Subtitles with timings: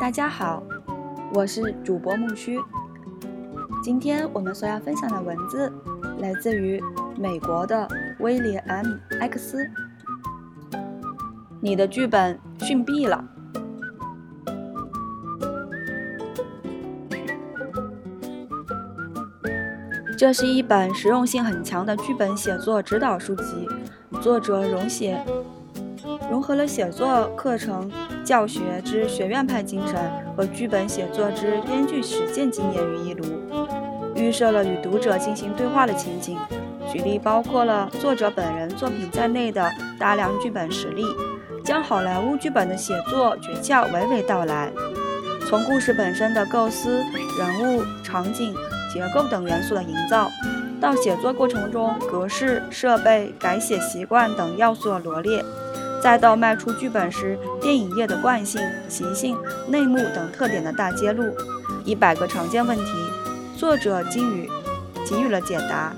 [0.00, 0.62] 大家好，
[1.32, 2.60] 我是主播木须。
[3.82, 5.72] 今天我们所要分享的文字
[6.18, 6.82] 来自于
[7.16, 8.98] 美国的威廉 M.
[9.20, 9.70] X。
[11.60, 13.24] 你的剧本逊毙了。
[20.18, 23.68] 这是一本实用性很强的剧本写作指导书籍，
[24.26, 25.16] 作者融写
[26.28, 27.88] 融合了写作课程。
[28.24, 29.94] 教学之学院派精神
[30.36, 33.24] 和剧本写作之编剧实践经验于一炉，
[34.16, 36.36] 预设了与读者进行对话的情景，
[36.92, 41.04] 举例包括了作者本人作品在内的大量剧本实例，
[41.64, 44.72] 将好莱坞剧本的写作诀窍娓娓道来。
[45.48, 47.04] 从故事本身的构思、
[47.38, 48.52] 人物、场景、
[48.92, 50.28] 结构等元素的营造，
[50.80, 55.44] 到写作过程中格式、设备、改写习惯等要素的罗列。
[56.02, 59.36] 再到迈出剧本时电影业的惯性、习性、
[59.68, 61.34] 内幕等特点的大揭露，
[61.84, 62.84] 一百个常见问题，
[63.56, 64.48] 作者给予
[65.08, 65.92] 给予了解答，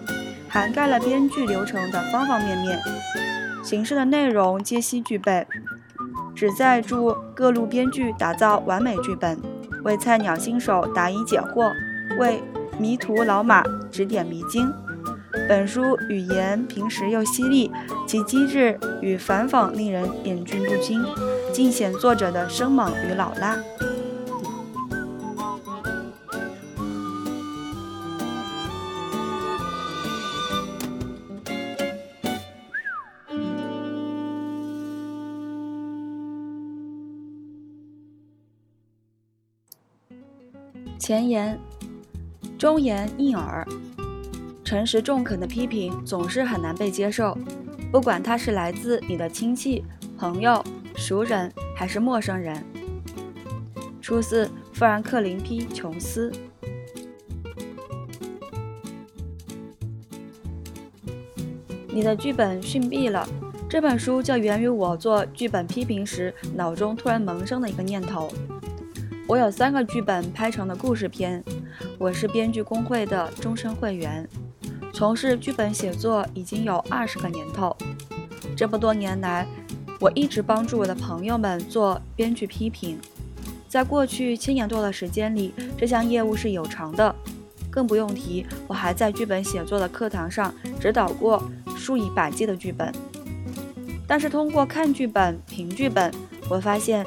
[0.48, 2.80] 涵盖了编剧流程的方方面面，
[3.62, 5.46] 形式的内容皆悉具备，
[6.34, 9.38] 旨在助各路编剧打造完美剧本，
[9.84, 11.72] 为菜鸟新手答疑解惑，
[12.18, 12.42] 为
[12.78, 14.72] 迷途老马指点迷津。
[15.48, 17.70] 本书语言平实又犀利，
[18.06, 21.02] 其机智与反讽令人忍俊不禁，
[21.52, 23.56] 尽显作者的生猛与老辣。
[40.98, 41.58] 前言，
[42.58, 43.64] 忠言逆耳。
[44.64, 47.38] 诚实中肯的批评总是很难被接受，
[47.92, 49.84] 不管他是来自你的亲戚、
[50.18, 50.62] 朋友、
[50.96, 52.60] 熟人还是陌生人。
[54.02, 56.32] 出自富兰克林 ·P· 琼斯。
[61.86, 63.26] 你的剧本逊毙了。
[63.70, 68.32] 这本书就源于我做剧本批评时脑中突然萌生的一个念头。
[69.26, 71.44] 我有三个剧本拍成的故事片，
[71.98, 74.26] 我是编剧工会的终身会员。
[74.92, 77.76] 从事剧本写作已经有二十个年头，
[78.56, 79.44] 这么多年来，
[79.98, 82.98] 我一直帮助我的朋友们做编剧批评。
[83.68, 87.12] 在过去七年多的时间里，这项业务是有偿的，
[87.68, 91.42] 更不用提我还在剧本写作的课堂上指导过
[91.76, 92.92] 数以百计的剧本。
[94.06, 96.12] 但是通过看剧本、评剧本，
[96.48, 97.04] 我发现。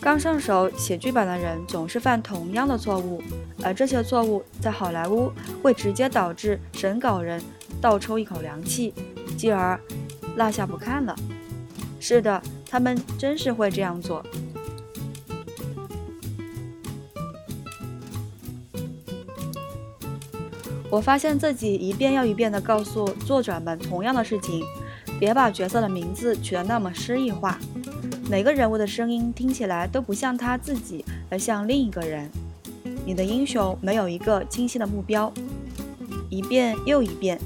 [0.00, 3.22] 刚上手写剧本的人总是犯同样的错误，
[3.62, 5.30] 而这些错误在好莱坞
[5.62, 7.42] 会直接导致审稿人
[7.80, 8.94] 倒抽一口凉气，
[9.36, 9.78] 继而
[10.36, 11.14] 落下不看了。
[12.00, 14.24] 是的，他们真是会这样做。
[20.90, 24.64] 我发现自己一遍又一遍地告诉作者们同样的事情：
[25.20, 27.58] 别把角色的名字取得那么诗意化。
[28.30, 32.30] 每个人物的声音听起来都不像他自己，而像另一个人。
[33.06, 35.32] 你的英雄没有一个清晰的目标，
[36.28, 37.40] 一遍又一遍。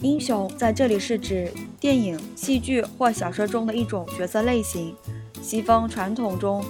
[0.00, 4.94] 英雄在这里是指电影、戏剧或小说中的一种角色类型。
[5.40, 6.62] 西方传统中，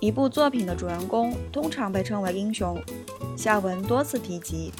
[0.00, 2.78] 一部作品的主人公通常被称为英雄。
[3.38, 4.70] 下文多次提及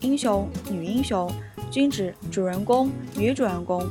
[0.00, 1.30] 英雄、女英雄，
[1.70, 3.86] 均指主人公、女主人公。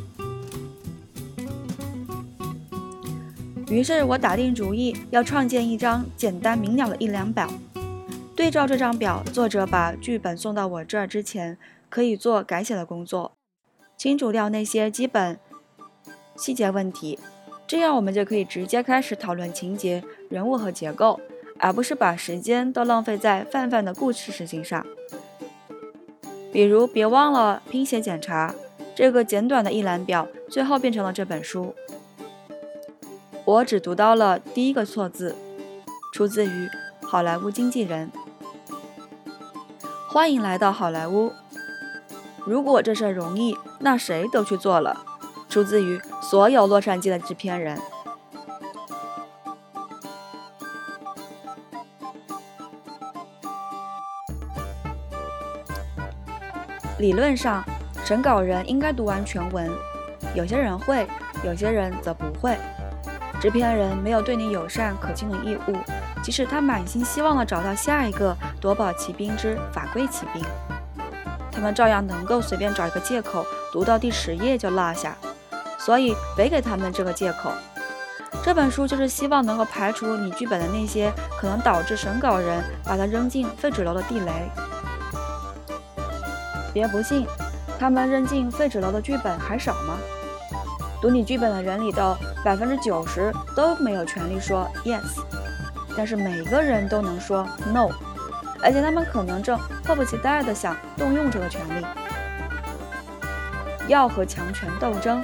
[3.74, 7.52] 于是我打定主意要创建一张简单明了的一两表。
[8.36, 11.58] 对照这张表，作者把剧本送到我这儿之前，
[11.90, 13.32] 可以做改写的工作，
[13.98, 15.40] 清除掉那些基本
[16.36, 17.18] 细节问题。
[17.66, 21.20] 这样我们就可以直接开始讨论情节、人物和结构，
[21.58, 24.86] 而不是把时间都浪费在泛泛的故事事情上。
[26.52, 28.54] 比如，别忘了拼写检查。
[28.96, 31.74] 这个简短的一览表，最后变成了这本书。
[33.46, 35.36] 我只读到了第一个错字，
[36.14, 36.68] 出自于
[37.06, 38.10] 《好莱坞经纪人》。
[40.08, 41.34] 欢迎来到好莱坞。
[42.46, 45.06] 如果这事容易，那谁都去做了。
[45.50, 47.78] 出自于所有洛杉矶的制片人。
[56.98, 57.62] 理论上，
[58.06, 59.70] 审稿人应该读完全文。
[60.34, 61.06] 有些人会，
[61.44, 62.58] 有些人则不会。
[63.44, 65.76] 制片人没有对你友善可亲的义务，
[66.24, 70.42] 即使他满心希望地找到下一个夺宝奇兵之法柜奇兵。
[71.52, 75.18] 他们照样能够随便找一个借口，读到第十页就落下。
[75.78, 77.52] 所以，别给他们这个借口。
[78.42, 84.32] 这本书就是希望能够排除你剧本的那些可能导致审稿人把它扔进废纸篓的地雷。
[86.74, 87.28] 别不信，
[87.78, 89.98] 他们扔进废纸篓的剧本还少吗？
[91.04, 92.16] 读你剧本的人里头
[92.46, 95.22] 百分之九十都没有权利说 yes，
[95.98, 97.90] 但是每个人都能说 no，
[98.62, 101.86] 而且他们可能正迫不及待地想动用这个权利。
[103.90, 105.22] 要和强权斗争，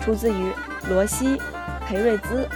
[0.00, 0.52] 出自于
[0.88, 1.36] 罗西·
[1.86, 2.48] 培瑞兹。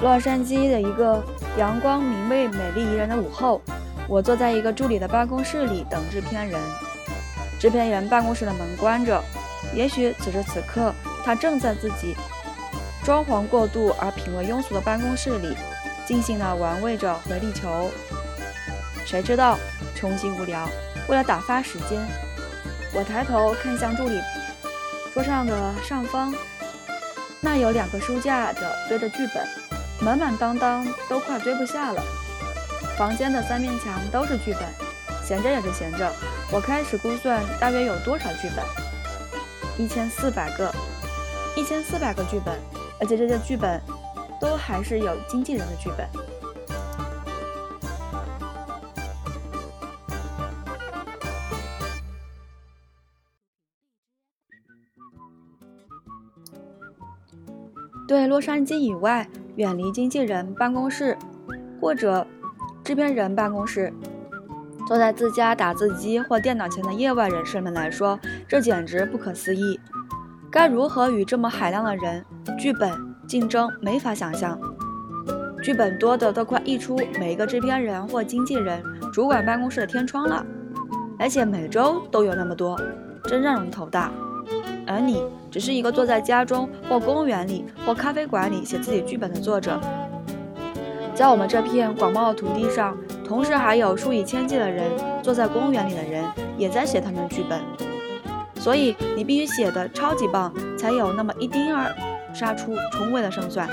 [0.00, 1.22] 洛杉矶的一个
[1.56, 3.62] 阳光明媚、美丽宜人的午后，
[4.06, 6.60] 我坐在一个助理的办公室里等制片人。
[7.58, 9.22] 制片人办公室的门关着，
[9.74, 10.92] 也许此时此刻
[11.24, 12.14] 他正在自己
[13.02, 15.56] 装潢过度而品味庸俗的办公室里，
[16.06, 17.90] 尽兴地玩味着回力球。
[19.06, 19.58] 谁知道，
[19.94, 20.68] 穷极无聊，
[21.08, 21.98] 为了打发时间，
[22.92, 24.20] 我抬头看向助理
[25.14, 26.34] 桌上的上方，
[27.40, 29.65] 那有两个书架的堆着剧本。
[30.06, 32.00] 满满当当，都快堆不下了。
[32.96, 34.62] 房间的三面墙都是剧本，
[35.26, 36.08] 闲着也是闲着。
[36.52, 38.64] 我开始估算大约有多少剧本，
[39.76, 40.72] 一千四百个，
[41.56, 42.56] 一千四百个剧本，
[43.00, 43.82] 而且这些剧本
[44.40, 46.08] 都还是有经纪人的剧本。
[58.06, 59.28] 对洛杉矶以外。
[59.56, 61.16] 远离经纪人办公室
[61.80, 62.26] 或者
[62.84, 63.92] 制片人办公室，
[64.86, 69.80] 坐在自家打字机或电脑前的业外人士们来说，这简直不可思议。
[70.50, 72.24] 该如何与这么海量的人、
[72.58, 72.92] 剧本
[73.26, 73.70] 竞争？
[73.80, 74.58] 没法想象。
[75.62, 78.82] 剧本多的都快溢出每一个制片人或经纪人
[79.12, 80.44] 主管办公室的天窗了，
[81.18, 82.78] 而且每周都有那么多，
[83.24, 84.12] 真让人头大。
[84.86, 89.80] 而你只是一个坐在家中或公园里或咖啡馆里写自己剧本的作者，
[91.14, 94.90] 在我们这片广袤的土地上，同时还有数以千计的人
[95.22, 96.24] 坐在公园里的人
[96.56, 97.60] 也在写他们的剧本，
[98.54, 101.94] 所以你必须写的超级棒，才有那么一丁儿
[102.32, 103.68] 杀出重围的胜算。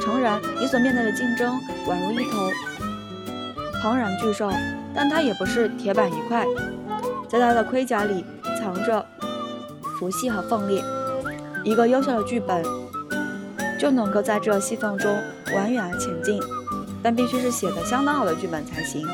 [0.00, 1.54] 诚然，你所面对的竞争
[1.86, 2.50] 宛如一头
[3.80, 4.50] 庞然巨兽，
[4.92, 6.44] 但它也不是铁板一块，
[7.28, 8.24] 在它的盔甲里
[8.58, 9.06] 藏着。
[10.02, 10.82] 不细和锋利，
[11.62, 12.60] 一个优秀的剧本
[13.78, 15.16] 就能够在这细缝中
[15.46, 16.42] 蜿蜒前进，
[17.00, 19.06] 但必须是写的相当好的剧本才行。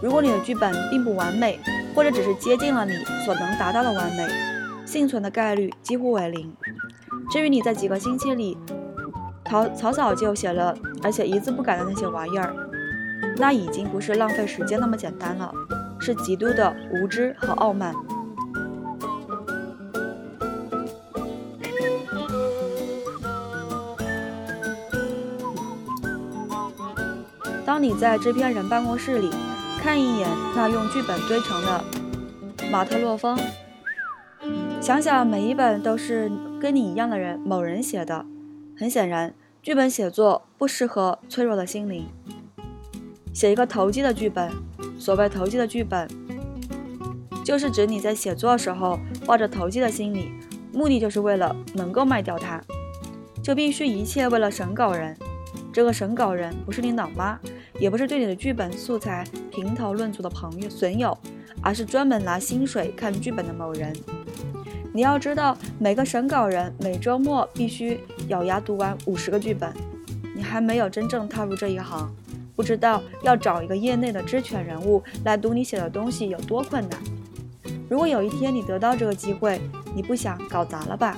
[0.00, 1.58] 如果你的剧本并不完美，
[1.96, 2.92] 或者只是接近了你
[3.24, 4.24] 所能达到的完美，
[4.86, 6.54] 幸存的概率几乎为零。
[7.32, 8.56] 至于你在几个星期里
[9.50, 12.54] 草草草就写了，而且一字不改的那些玩意儿，
[13.36, 15.52] 那已经不是浪费时间那么简单了，
[15.98, 17.92] 是极度的无知和傲慢。
[27.64, 29.30] 当你在制片人办公室里
[29.80, 31.84] 看一眼那用剧本堆成的
[32.70, 33.38] 马特洛风，
[34.80, 36.30] 想想每一本都是
[36.60, 38.26] 跟你一样的人某人写的，
[38.78, 42.06] 很显然，剧本写作不适合脆弱的心灵。
[43.32, 44.52] 写一个投机的剧本，
[44.98, 46.08] 所谓投机的剧本，
[47.44, 50.30] 就是指你在写作时候抱着投机的心理，
[50.72, 52.60] 目的就是为了能够卖掉它，
[53.42, 55.16] 就必须一切为了审稿人。
[55.72, 57.38] 这个审稿人不是你老妈。
[57.78, 61.16] 也不是对你的剧本素材评头论足的朋友损友，
[61.60, 63.92] 而是专门拿薪水看剧本的某人。
[64.92, 69.72] 你要知道，每个审稿人每周末必须咬牙读完五十个剧本。
[70.36, 72.14] 你还没有真正踏入这一行，
[72.54, 77.00] 不知道要找一个业内的知权人物来读你写的东西有多困难。
[77.90, 79.60] 如果有一天你得到这个机会，
[79.94, 81.16] 你不想搞砸了吧？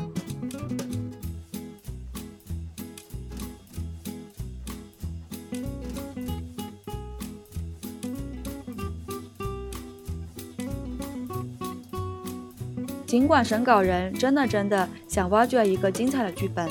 [13.16, 16.68] 尽管审稿人真的真的想挖掘一个精彩的剧本，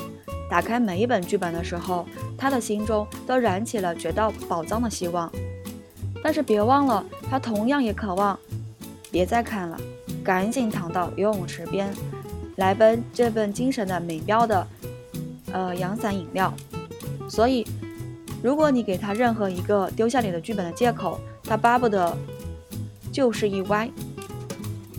[0.47, 2.05] 打开每一本剧本的时候，
[2.37, 5.27] 他的心中都燃起了掘到宝藏的希望。
[6.23, 8.37] 但是别忘了，他同样也渴望。
[9.11, 9.75] 别再看了，
[10.23, 11.91] 赶紧躺到游泳池边，
[12.57, 14.67] 来奔这份精神的美妙的，
[15.51, 16.53] 呃，阳伞饮料。
[17.27, 17.65] 所以，
[18.43, 22.15] 如果你给他任何一个丢下你的剧本的借口，他巴不得
[23.11, 23.89] 就是一歪。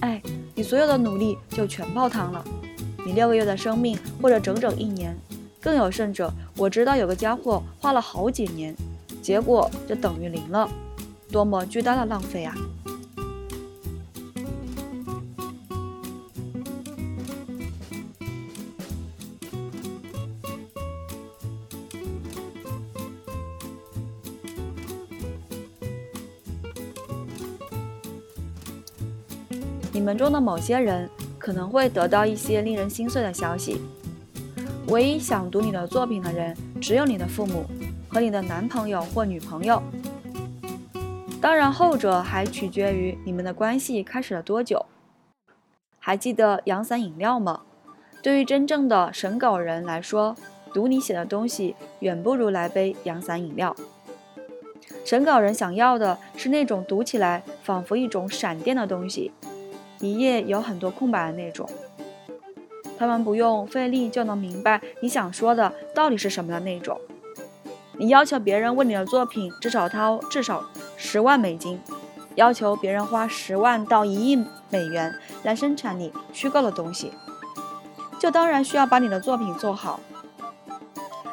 [0.01, 0.21] 哎。
[0.57, 2.43] 你所有的努力就全泡汤了。
[3.05, 5.15] 你六个月的生命，或者整整一年。
[5.61, 8.75] 更有甚者，我知道有个家伙花了好几年，
[9.21, 10.67] 结果就等于零了，
[11.31, 12.55] 多么巨大的浪费啊！
[29.97, 33.81] 你们中的某些人可能会得到一些令人心碎的消息。
[34.89, 37.65] 唯一想读你的作品的人，只有你的父母
[38.07, 39.83] 和你的男朋友或女朋友。
[41.41, 44.85] 当然，后者还取决于你们的关系开始了多久。
[45.99, 47.63] 还记得阳伞饮料吗？
[48.23, 50.37] 对于真正的审稿人来说，
[50.75, 53.75] 读你写的东西远不如来杯阳伞饮料。
[55.07, 59.33] 审稿人想要的是那种读起来仿佛一种闪电的东西。
[60.01, 61.69] 一页有很多空白的那种，
[62.99, 67.01] 他们不用费力就能明白你想说的到底是什么的那种。
[67.99, 70.63] 你要求别人为你的作品至少掏至少
[70.97, 71.81] 十万美金，
[72.35, 74.37] 要求别人花十万到一亿
[74.69, 77.11] 美元来生产你虚构的东西，
[78.19, 80.01] 就当然需要把你的作品做好。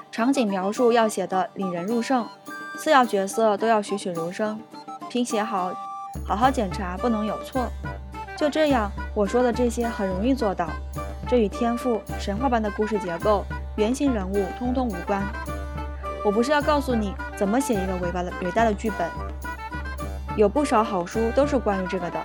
[0.10, 2.26] 场景描述要写得引人入胜，
[2.78, 4.58] 次要角色都要栩栩如生，
[5.10, 5.74] 拼写好，
[6.26, 7.68] 好好检查不能有错。
[8.36, 10.68] 就这样，我说的这些很容易做到，
[11.28, 15.22] 这与天赋、神话般的故事结构、原型人物通通无关。
[16.26, 19.10] 我不是要告诉你怎么写一个伟大的伟大的剧本，
[20.36, 22.20] 有不少好书都是关于这个的。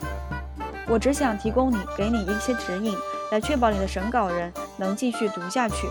[0.86, 2.96] 我只想提供你，给你一些指引，
[3.30, 5.86] 来确保你的审稿人能继续读下去。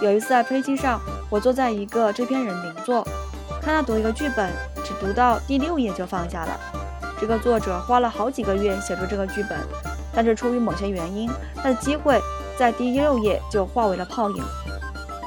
[0.00, 3.02] 有一次在飞机上，我坐在一个制片人邻座，
[3.62, 4.50] 看他读一个剧本，
[4.84, 6.81] 只读到第六页就放下了。
[7.22, 9.56] 这个作者花了好几个月写出这个剧本，
[10.12, 12.20] 但是出于某些原因，他的机会
[12.58, 14.42] 在第六页就化为了泡影。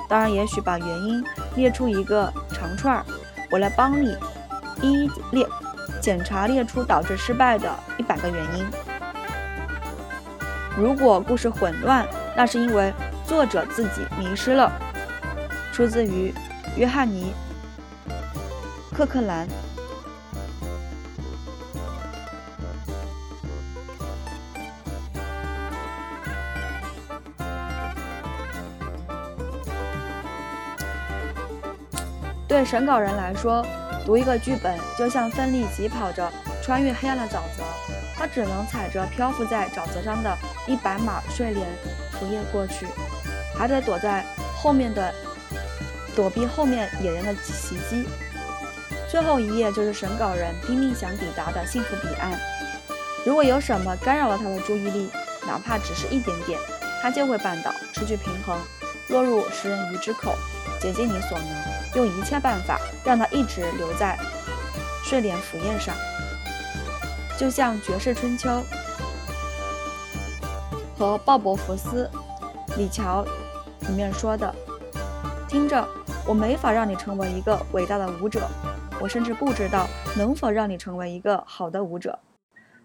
[0.09, 1.23] 当然，也许把原因
[1.55, 3.05] 列出一个长串儿，
[3.49, 4.13] 我来帮你
[4.81, 5.47] 一一列
[6.01, 8.65] 检查，列出导致失败的一百个原因。
[10.77, 12.93] 如果故事混乱，那是因为
[13.25, 14.69] 作者自己迷失了。
[15.71, 16.33] 出自于
[16.75, 17.33] 约翰尼·
[18.93, 19.47] 克克兰。
[32.55, 33.61] 对审稿人来说，
[34.05, 36.31] 读一个剧本就像奋力疾跑着
[36.63, 37.65] 穿越黑暗的沼泽，
[38.15, 40.33] 他只能踩着漂浮在沼泽上的
[40.65, 41.67] 一百码睡莲
[42.13, 42.87] 浮叶过去，
[43.57, 44.23] 还得躲在
[44.55, 45.13] 后面的
[46.15, 48.07] 躲避后面野人的袭击。
[49.09, 52.31] 最后一页就是审稿人拼命想抵达的幸福彼岸。
[53.25, 55.09] 如果有什么干扰了他的注意力，
[55.45, 56.57] 哪怕只是一点点，
[57.01, 58.57] 他就会绊倒，失去平衡，
[59.09, 60.33] 落入食人鱼之口。
[60.85, 64.15] 竭尽你所能，用一切办法让他一直留在
[65.03, 65.95] 睡莲浮宴上，
[67.39, 68.47] 就像《绝世春秋》
[70.95, 72.07] 和鲍勃·福斯、
[72.77, 73.25] 李乔
[73.87, 74.53] 里面说的
[75.49, 75.83] ：“听着，
[76.27, 78.47] 我没法让你成为一个伟大的舞者，
[79.01, 82.19] 我甚至不知道能否让你成为一个好的舞者。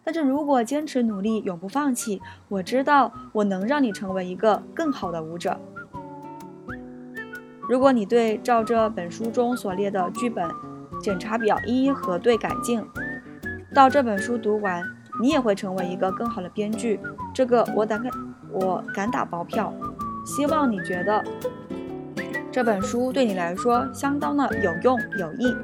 [0.02, 5.60] 但是如果坚持努力，永不放弃，我知道我能让你成为一个更好的舞者。”
[7.70, 10.44] 如果你对照这本书中所列的剧本
[11.00, 12.84] 检查表一一核对改进，
[13.72, 14.82] 到这本书读完，
[15.22, 16.98] 你也会成为一个更好的编剧。
[17.32, 18.02] 这个我敢
[18.50, 19.72] 我敢打包票。
[20.26, 21.22] 希望你觉得
[22.50, 25.54] 这本书对你来说相当的有用有益。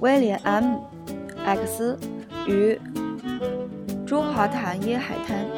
[0.00, 0.78] 威廉 ·M·
[1.44, 1.98] 克
[2.46, 2.80] 于
[4.06, 5.53] 朱华潭耶海滩。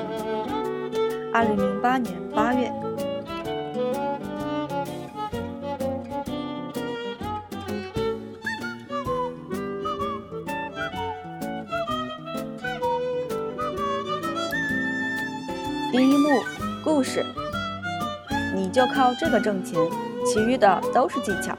[1.37, 2.73] 二零零八年八月，
[15.93, 16.43] 第一幕
[16.83, 17.23] 故事，
[18.55, 19.78] 你就靠这个挣钱，
[20.25, 21.55] 其余的都是技巧。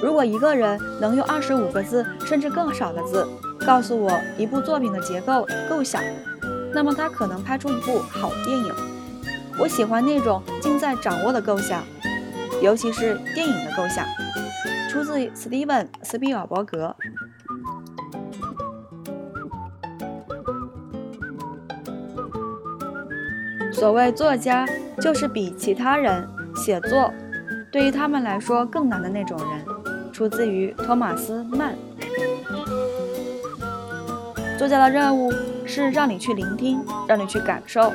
[0.00, 3.26] 如果一个人能用二十五个字甚至更少的字，
[3.66, 6.00] 告诉我一部作品的结构构想。
[6.76, 8.70] 那么他可能拍出一部好电影。
[9.58, 11.82] 我喜欢那种尽在掌握的构想，
[12.60, 14.04] 尤其是电影的构想。
[14.90, 16.94] 出自斯蒂文·斯皮尔伯格。
[23.72, 24.66] 所谓作家，
[25.00, 27.10] 就是比其他人写作
[27.72, 30.12] 对于他们来说更难的那种人。
[30.12, 31.74] 出自于托马斯·曼。
[34.58, 35.32] 作家的任务
[35.66, 37.92] 是让你去聆听，让你去感受，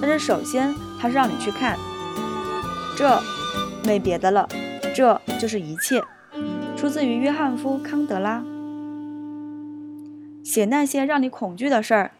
[0.00, 1.76] 但是首先他是让你去看。
[2.96, 3.20] 这
[3.84, 4.48] 没别的了，
[4.94, 6.02] 这就是一切。
[6.76, 8.42] 出自于约翰夫康德拉。
[10.42, 12.10] 写那些让你恐惧的事儿，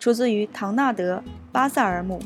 [0.00, 1.22] 出自于唐纳德
[1.52, 2.20] 巴塞尔姆。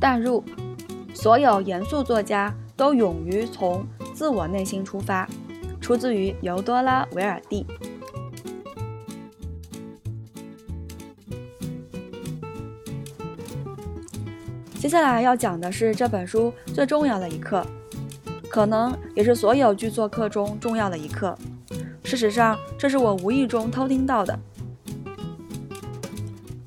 [0.00, 0.42] 淡入，
[1.12, 3.86] 所有严肃作家都勇于从
[4.20, 5.26] 自我内心出发。
[5.80, 7.64] 出自于尤多拉·维尔蒂。
[14.78, 17.66] 接下来要讲的是这本书最重要的一课，
[18.50, 21.34] 可能也是所有剧作课中重要的一课。
[22.04, 24.38] 事实上，这是我无意中偷听到的。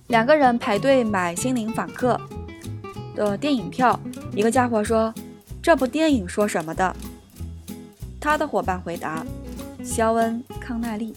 [0.08, 2.20] 两个人排队买《心灵访客》
[3.16, 4.00] 的电影票，
[4.36, 5.14] 一个家伙说
[5.62, 6.96] ：“这部电影说什么的？”
[8.24, 9.26] 他的伙伴回答
[9.84, 11.14] ：“肖恩·康奈利。”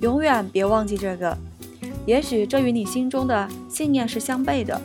[0.00, 1.36] 永远别忘记这个，
[2.06, 4.80] 也许这与你心中的信念是相悖的。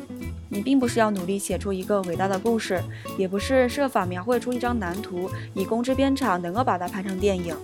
[0.49, 2.83] 你并不是要努力写出一个伟大的故事，
[3.17, 7.55] 也不是设法描绘出一张蓝图，以供制片厂能够把它拍成电影。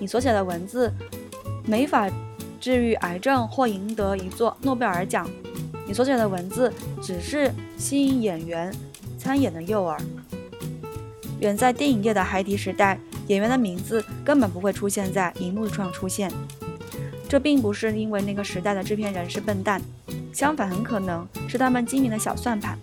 [0.00, 0.92] 你所写的文字
[1.64, 2.10] 没法
[2.58, 5.30] 治愈癌症或赢得一座诺贝尔奖。
[5.86, 8.74] 你所写的文字只是吸引演员
[9.16, 9.96] 参演的诱饵。
[11.44, 16.32] 远在电影业的海底时代，演员的名字根本不会出现在荧幕上出现。
[17.28, 19.80] 这并不是因为那个时代的制片人是笨蛋。
[20.32, 22.78] 相反，很可能是他们精明的小算盘。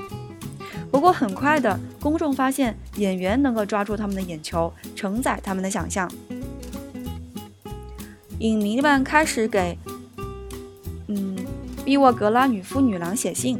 [0.91, 6.09] 不过，很快的，公众发现演员能够抓住他们的眼球，承载他们的想象。
[8.37, 9.75] 影迷们开始给
[11.07, 11.35] 嗯
[11.83, 13.59] 碧沃格拉女夫女郎写信，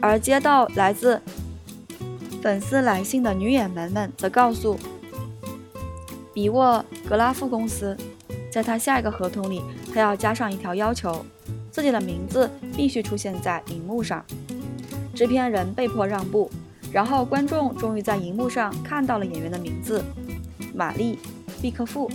[0.00, 1.20] 而接到来自
[2.40, 4.78] 粉丝来信的女演员们则告诉
[6.32, 7.96] 比沃格拉夫公司，
[8.50, 11.24] 在他下一个合同里，他要加上一条要求。
[11.70, 14.24] 自己的名字必须出现在荧幕上，
[15.14, 16.50] 制片人被迫让步，
[16.90, 20.02] 然后观众终于在荧幕上看到了演员的名字——
[20.74, 21.18] 玛丽·
[21.62, 22.10] 毕克夫。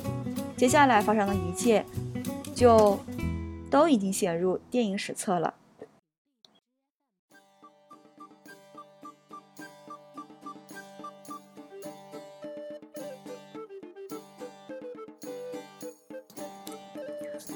[0.58, 1.86] 接下来发生的一切，
[2.54, 3.00] 就
[3.70, 5.54] 都已经写入电影史册了。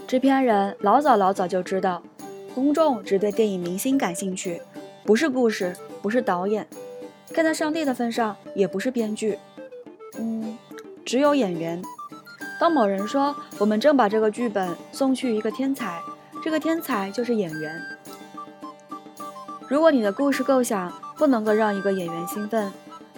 [0.07, 2.01] 制片人老早老早就知道，
[2.55, 4.61] 公众只对电影明星感兴趣，
[5.03, 6.65] 不是故事，不是导演，
[7.33, 9.37] 看在上帝的份上，也不是编剧，
[10.17, 10.57] 嗯，
[11.03, 11.81] 只有演员。
[12.57, 16.01] 当某人说我们正把这个剧本送去一个天才，
[16.41, 17.77] 这个天才就是演员。
[19.67, 22.71] 如果你的故事构想不能够让一个演员兴奋，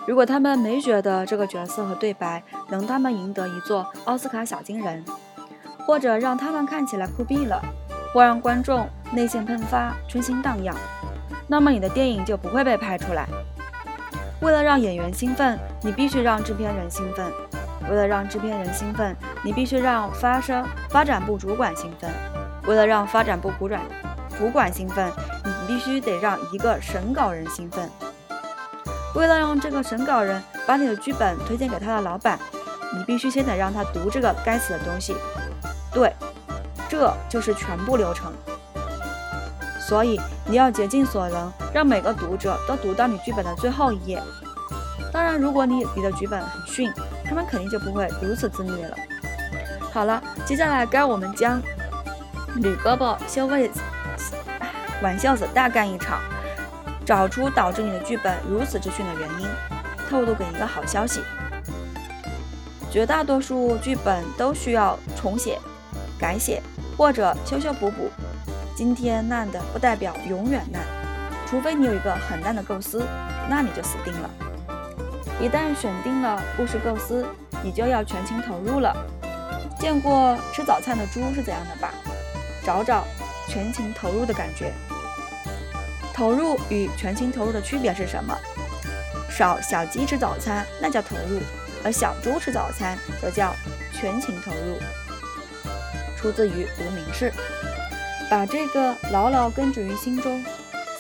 [0.08, 5.06] 如果他们没觉得这个角色和对白能他们赢得一座奥斯卡小金人。
[5.89, 7.60] 或者让他们看起来酷毙了，
[8.13, 10.75] 或让观众内线喷发、春心荡漾，
[11.47, 13.25] 那么你的电影就不会被拍出来。
[14.39, 17.25] 为了让演员兴奋，你必须让制片人兴奋；
[17.89, 22.08] 为了让制片人兴奋，你必须让发生发展部主管兴奋；
[22.67, 23.82] 为了让发展部主管
[24.38, 25.12] 主管兴奋，
[25.43, 27.89] 你必须得让一个审稿人兴奋；
[29.15, 32.38] 为了让这个审稿人把你的剧本推荐给他的老板，
[32.95, 35.15] 你必须先得让他读这个该死的东西。
[35.91, 36.13] 对，
[36.88, 38.32] 这就是全部流程。
[39.80, 44.21] 所以你要竭尽所能，让每个读者都读到你剧本的最后一页。
[45.12, 46.93] 当然，如果你你的剧本很逊，
[47.25, 48.95] 他们肯定就不会如此自虐了。
[49.91, 51.60] 好了，接下来该我们将
[52.58, 53.71] 吕胳膊修为
[55.02, 56.19] 玩笑子大干一场，
[57.04, 59.47] 找出导致你的剧本如此之逊的原因，
[60.08, 61.21] 透露给一个好消息：
[62.91, 65.58] 绝大多数剧本都需要重写。
[66.20, 66.62] 改写
[66.98, 68.10] 或者修修补补，
[68.76, 70.84] 今天烂的不代表永远烂，
[71.48, 73.06] 除非你有一个很烂的构思，
[73.50, 74.30] 那你就死定了。
[75.42, 77.26] 一旦选定了故事构思，
[77.64, 78.94] 你就要全情投入了。
[79.80, 81.94] 见过吃早餐的猪是怎样的吧？
[82.66, 83.06] 找找
[83.48, 84.74] 全情投入的感觉。
[86.14, 88.38] 投入与全情投入的区别是什么？
[89.30, 91.40] 少小鸡吃早餐那叫投入，
[91.82, 93.56] 而小猪吃早餐则叫
[93.94, 94.78] 全情投入。
[96.20, 97.32] 出自于无名氏，
[98.30, 100.44] 把这个牢牢根植于心中。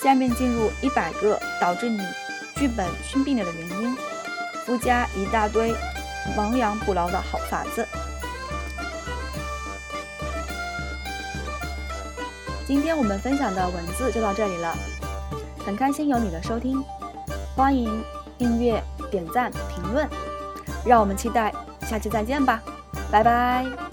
[0.01, 1.99] 下面进入一百个导致你
[2.55, 3.97] 剧本生病了的原因，
[4.65, 5.75] 附加一大堆
[6.37, 7.85] 亡羊补牢的好法子。
[12.65, 14.73] 今天我们分享的文字就到这里了，
[15.65, 16.81] 很开心有你的收听，
[17.53, 18.01] 欢迎
[18.37, 20.07] 订阅、点赞、评论。
[20.85, 22.61] 让我们期待下期再见吧，
[23.11, 23.88] 拜拜。